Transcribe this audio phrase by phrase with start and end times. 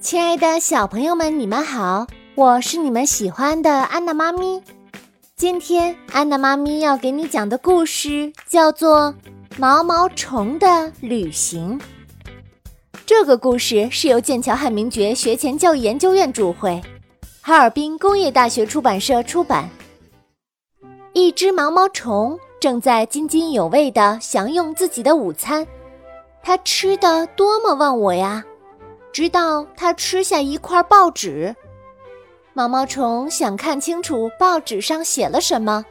[0.00, 4.62] 亲爱的小朋友们，你们好，我是你们喜欢的安娜妈咪。
[5.34, 9.12] 今天安娜妈咪要给你讲的故事叫做
[9.58, 11.78] 《毛毛虫的旅行》。
[13.04, 16.80] 这个故事是由剑桥汉明爵学前教育研究院主会，
[17.40, 19.68] 哈尔滨工业大学出版社出版。
[21.12, 25.66] 一只毛毛虫正在津津有味地享用自己的午餐，
[26.42, 28.44] 它吃的多么忘我呀！
[29.12, 31.54] 直到它吃下一块报纸，
[32.52, 35.84] 毛毛虫想看清楚报纸上写了什么，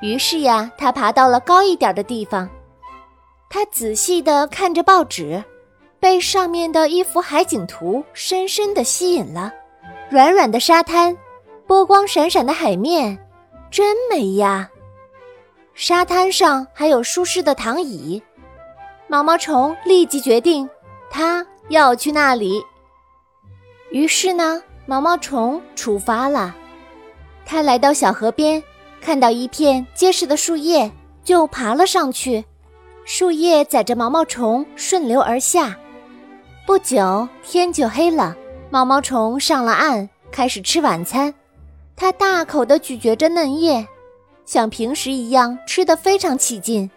[0.00, 2.48] 于是呀，它爬到了高一点的地方。
[3.48, 5.42] 它仔细地看着报纸，
[5.98, 9.52] 被上面的一幅海景图深深地吸引了。
[10.08, 11.16] 软软的沙滩，
[11.66, 13.18] 波光闪闪的海面，
[13.70, 14.70] 真美呀！
[15.74, 18.22] 沙滩上还有舒适的躺椅，
[19.08, 20.68] 毛毛虫立即决定，
[21.10, 21.46] 它。
[21.70, 22.60] 要去那里，
[23.92, 26.52] 于是呢，毛毛虫出发了。
[27.46, 28.60] 它来到小河边，
[29.00, 30.90] 看到一片结实的树叶，
[31.22, 32.44] 就爬了上去。
[33.04, 35.78] 树叶载着毛毛虫顺流而下。
[36.66, 38.36] 不久，天就黑了。
[38.68, 41.32] 毛毛虫上了岸，开始吃晚餐。
[41.94, 43.86] 它大口地咀嚼着嫩叶，
[44.44, 46.90] 像平时一样吃得非常起劲。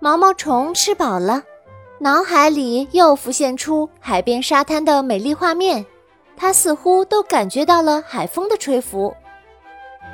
[0.00, 1.40] 毛毛虫吃饱了。
[1.98, 5.84] 脑海里又浮现出海边沙滩的美丽画面，
[6.36, 9.14] 它似乎都感觉到了海风的吹拂。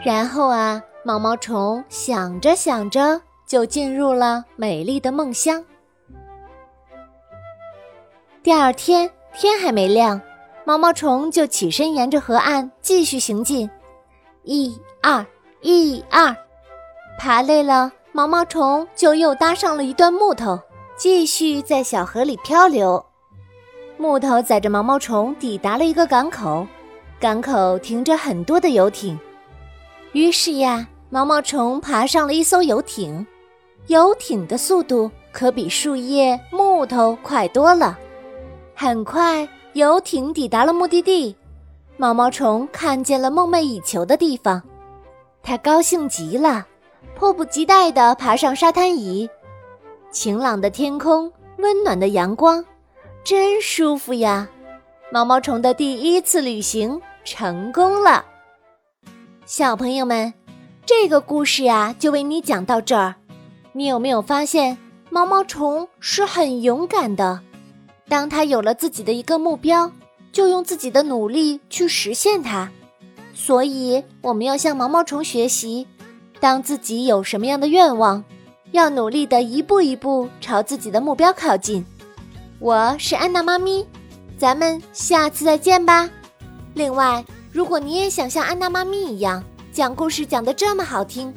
[0.05, 5.64] 然后啊，毛毛虫想着想着，就进入了美丽的梦乡。
[8.44, 10.20] 第二天天还没亮，
[10.64, 13.69] 毛毛虫就起身沿着河岸继续行进，
[14.44, 15.27] 一二
[15.62, 16.36] 一二，
[17.19, 20.60] 爬累了，毛毛虫就又搭上了一段木头。
[20.97, 23.05] 继续在小河里漂流，
[23.97, 26.67] 木头载着毛毛虫抵达了一个港口，
[27.19, 29.19] 港口停着很多的游艇。
[30.12, 33.27] 于是呀，毛毛虫爬上了一艘游艇，
[33.89, 37.99] 游艇的速度可比树叶、木头快多了。
[38.75, 41.34] 很快，游艇抵达了目的地，
[41.97, 44.62] 毛毛虫看见了梦寐以求的地方，
[45.43, 46.65] 它高兴极了，
[47.16, 49.28] 迫不及待地爬上沙滩椅。
[50.12, 52.62] 晴朗的天空，温暖的阳光，
[53.25, 54.47] 真舒服呀！
[55.11, 58.22] 毛毛虫的第一次旅行成功了。
[59.47, 60.34] 小朋友们，
[60.84, 63.15] 这个故事呀，就为你讲到这儿。
[63.72, 64.77] 你有没有发现，
[65.09, 67.41] 毛毛虫是很勇敢的？
[68.06, 69.91] 当他有了自己的一个目标，
[70.31, 72.71] 就用自己的努力去实现它。
[73.33, 75.87] 所以，我们要向毛毛虫学习，
[76.39, 78.22] 当自己有什么样的愿望。
[78.72, 81.84] 要努力的一步一步朝自己的目标靠近。
[82.59, 83.87] 我是安娜妈咪，
[84.38, 86.09] 咱们下次再见吧。
[86.72, 87.22] 另外，
[87.53, 91.33] 如果你也想像安娜妈咪一样讲故事讲得这么好听，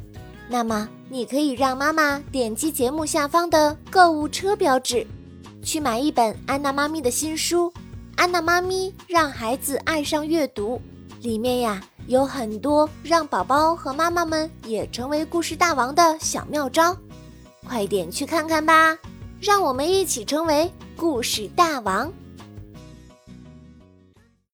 [0.48, 5.06] 那么你可以让妈妈点击节目下方的购物车标志，
[5.62, 7.70] 去买一本安娜妈咪的新书
[8.16, 10.80] 《安娜妈咪让孩子爱上阅读》，
[11.22, 16.96] 里面呀有很多让宝宝和妈妈们也成为故事大王的小妙招。
[17.68, 18.98] 快点去看看吧，
[19.42, 22.12] 让我们一起成为故事大王。